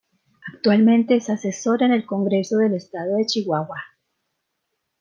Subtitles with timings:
[0.51, 3.77] Actualmente es asesor en el Congreso del Estado de Chihuahua.